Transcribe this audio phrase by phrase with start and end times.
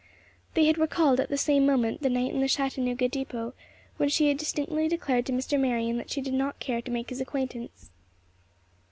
[0.55, 3.53] They had recalled at the same moment the night in the Chattanooga depot,
[3.97, 5.59] when she had distinctly declared to Mr.
[5.59, 7.91] Marion that she did not care to make his acquaintance.